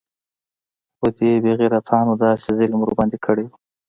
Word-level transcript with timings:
خو 0.97 1.07
دې 1.17 1.31
بې 1.43 1.51
غيرتانو 1.59 2.13
داسې 2.23 2.49
ظلم 2.59 2.79
ورباندې 2.81 3.17
کړى 3.25 3.43
و. 3.47 3.51